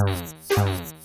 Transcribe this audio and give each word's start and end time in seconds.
Oh, 0.00 0.24
oh. 0.56 1.01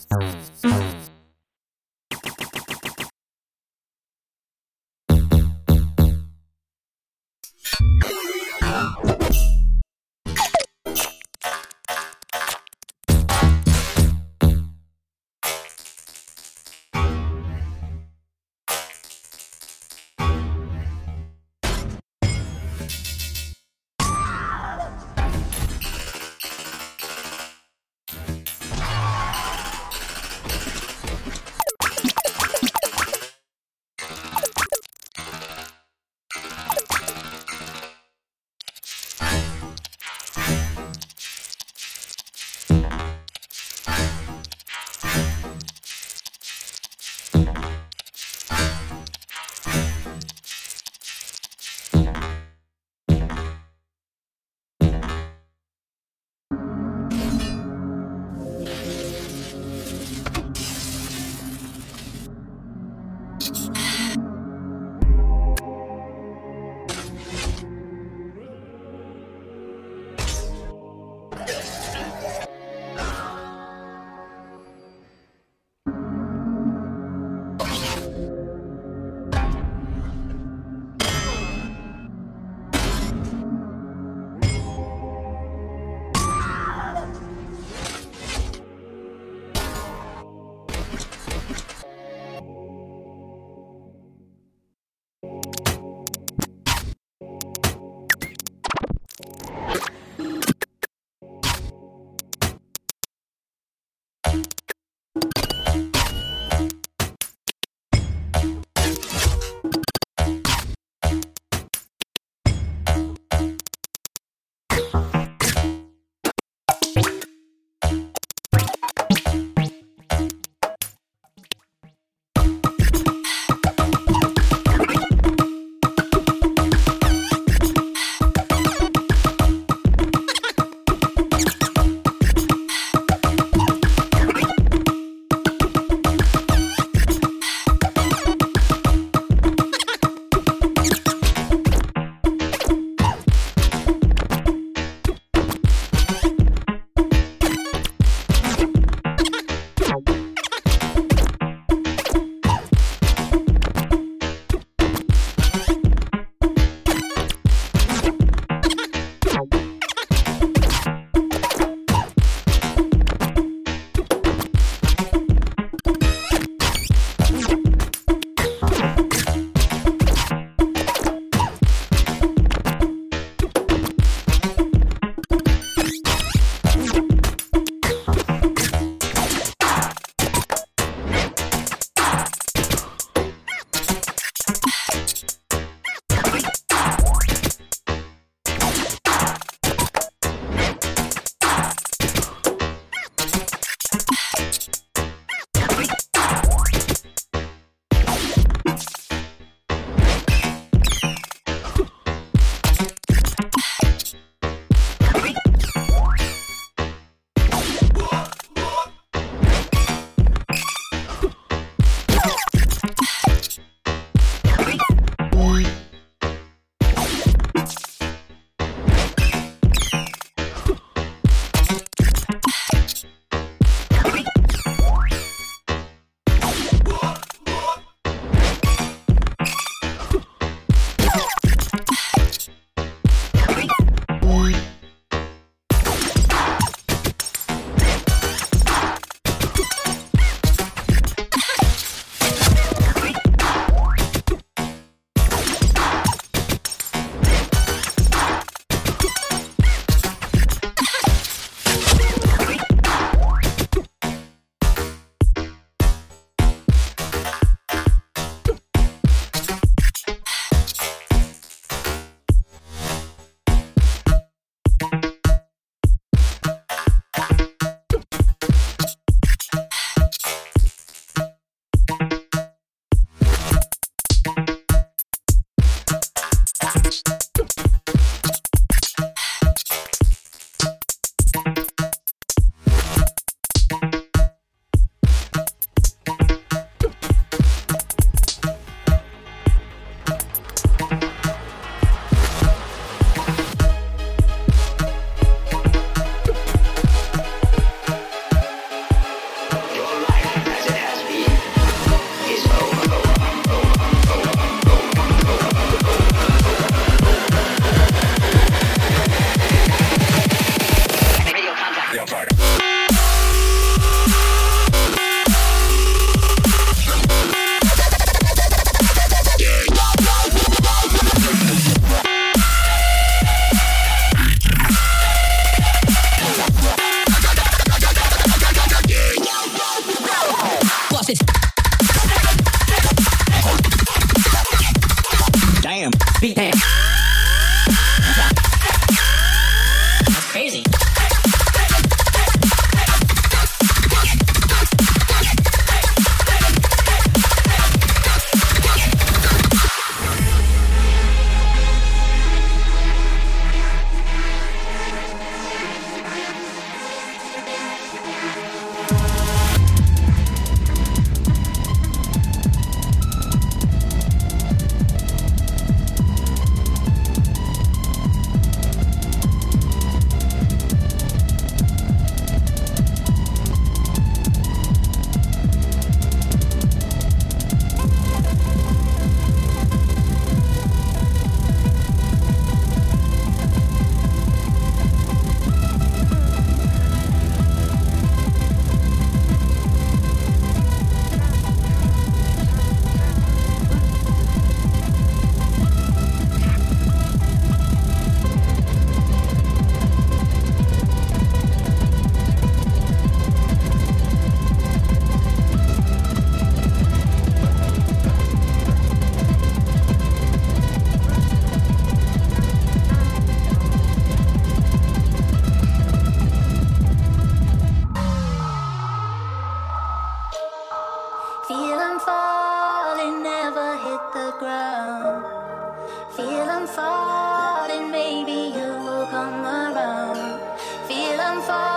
fall. 431.47 431.76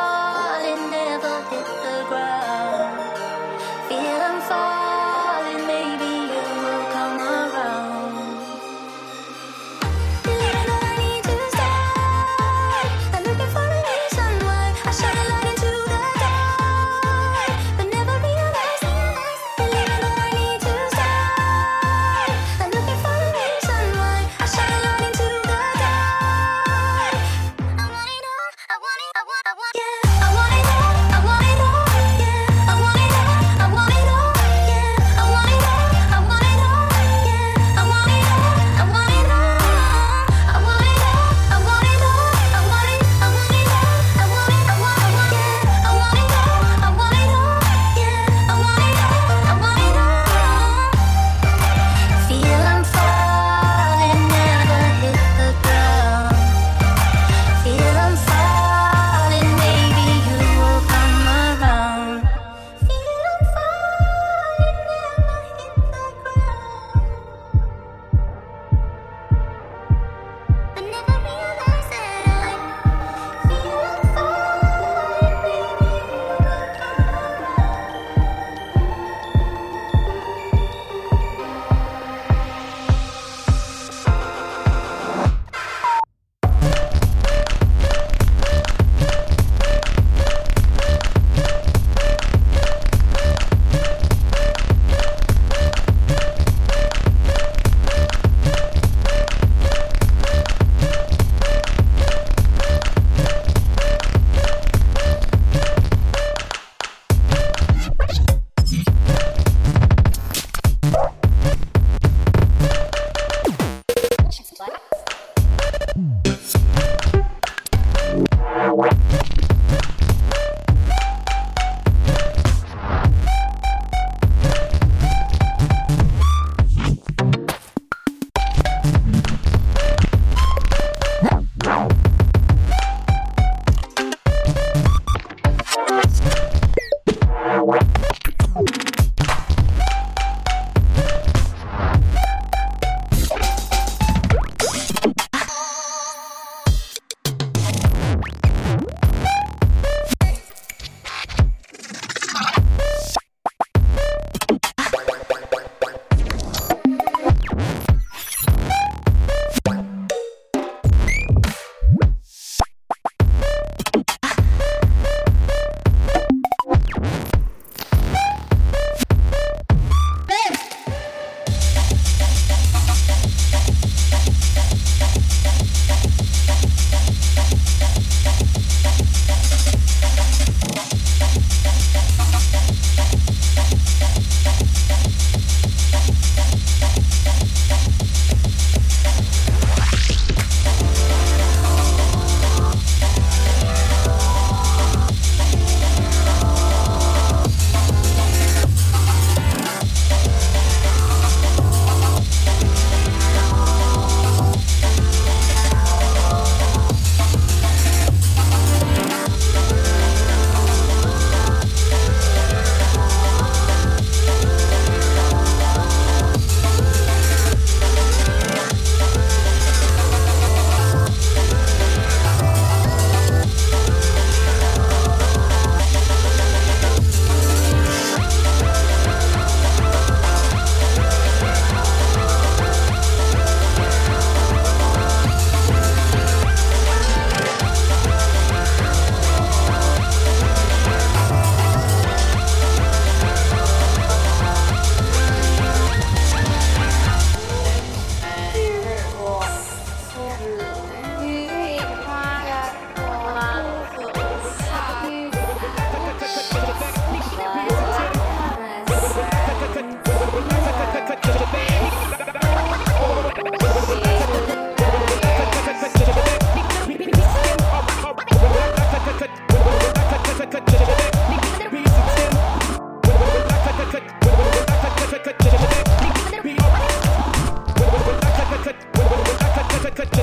Cut, 270.41 270.51
cut, 270.53 270.67
cut, 270.67 270.79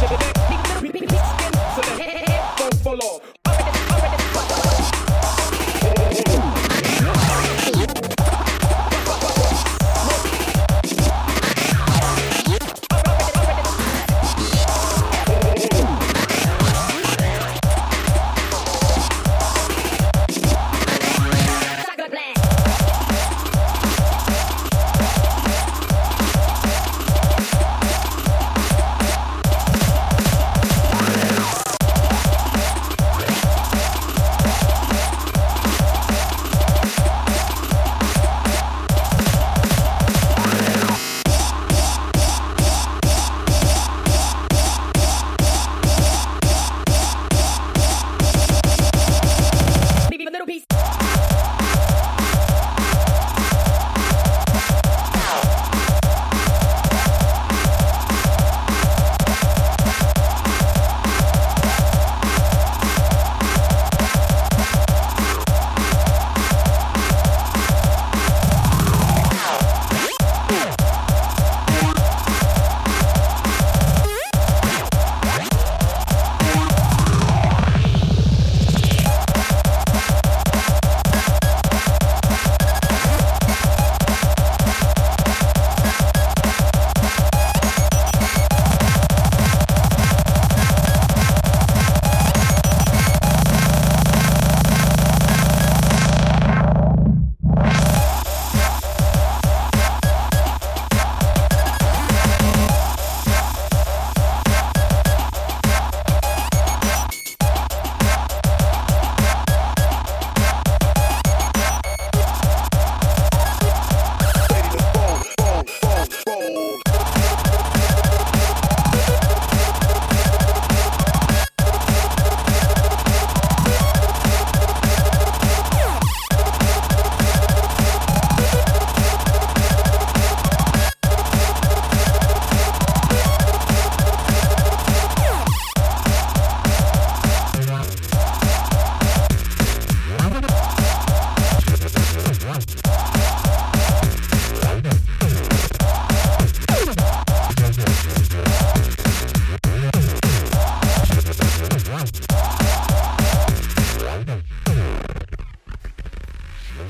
cut, 0.09 0.36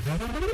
What? 0.08 0.48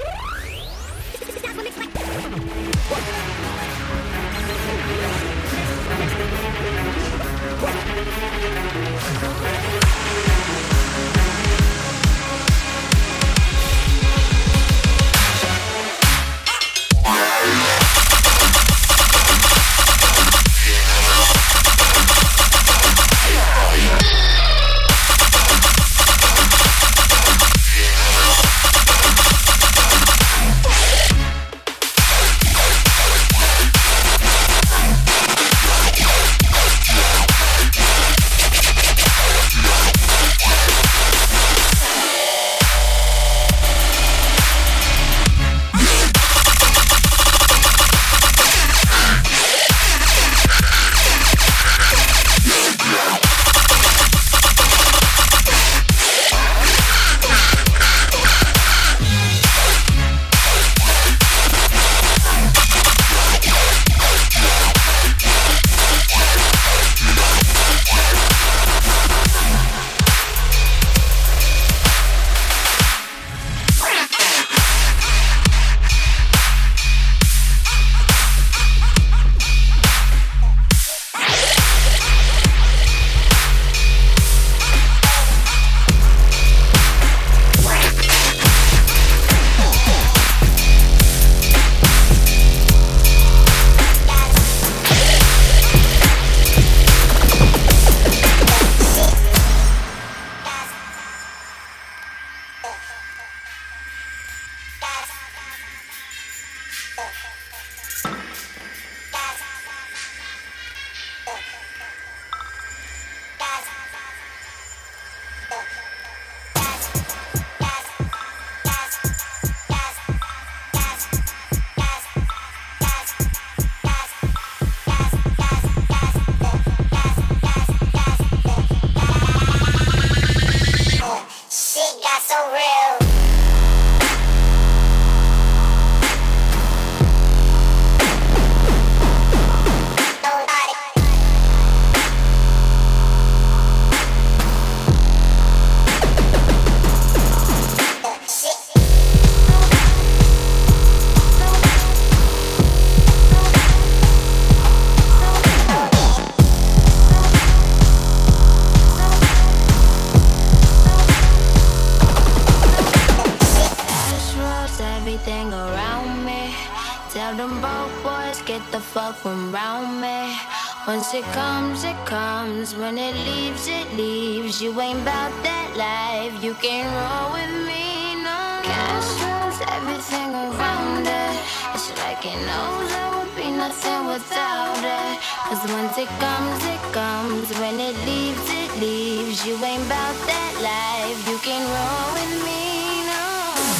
It 171.15 171.25
comes, 171.33 171.85
it 171.85 171.97
comes. 172.07 172.75
When 172.75 172.99
it 172.99 173.15
leaves, 173.15 173.69
it 173.69 173.87
leaves. 173.95 174.61
You 174.61 174.71
ain't 174.81 175.03
about 175.03 175.31
that 175.47 175.69
life. 175.79 176.35
You 176.43 176.55
can 176.55 176.91
roll 176.91 177.39
with 177.39 177.55
me, 177.69 178.19
no. 178.27 178.41
Cash 178.67 179.11
rules 179.23 179.59
everything 179.77 180.35
around 180.35 181.07
it. 181.07 181.35
It's 181.75 181.95
like 182.03 182.27
it 182.27 182.39
knows 182.49 182.91
there 182.91 183.11
would 183.15 183.35
be 183.37 183.49
nothing 183.55 184.01
without 184.11 184.83
it. 184.83 185.15
Cause 185.47 185.63
once 185.71 185.97
it 185.99 186.11
comes, 186.19 186.61
it 186.75 186.83
comes. 186.91 187.47
When 187.63 187.79
it 187.79 187.97
leaves, 188.11 188.47
it 188.51 188.71
leaves. 188.83 189.47
You 189.47 189.55
ain't 189.63 189.87
about 189.87 190.19
that 190.27 190.53
life. 190.67 191.19
You 191.31 191.39
can 191.47 191.63
roll 191.63 192.09
with 192.19 192.35
me, 192.43 193.07
no. 193.07 193.23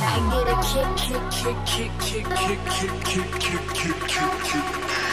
I 0.07 0.23
get 0.31 0.47
a 0.47 0.59
kick, 0.71 0.91
kick, 1.03 1.25
kick, 1.35 1.59
kick, 1.67 1.91
kick, 2.07 2.31
kick, 2.39 2.61
kick, 2.71 2.95
kick, 3.11 3.29
kick, 3.43 3.65
kick, 3.75 3.99
kick, 4.07 4.35
kick. 4.47 5.04